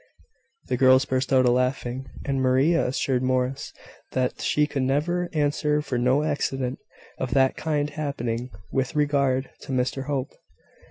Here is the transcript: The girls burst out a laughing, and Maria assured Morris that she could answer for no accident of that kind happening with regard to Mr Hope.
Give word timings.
The 0.65 0.77
girls 0.77 1.05
burst 1.05 1.31
out 1.31 1.45
a 1.45 1.51
laughing, 1.51 2.09
and 2.25 2.41
Maria 2.41 2.87
assured 2.87 3.21
Morris 3.21 3.71
that 4.13 4.41
she 4.41 4.65
could 4.65 4.89
answer 4.89 5.79
for 5.83 5.99
no 5.99 6.23
accident 6.23 6.79
of 7.19 7.35
that 7.35 7.55
kind 7.55 7.87
happening 7.91 8.49
with 8.71 8.95
regard 8.95 9.51
to 9.59 9.71
Mr 9.71 10.05
Hope. 10.07 10.33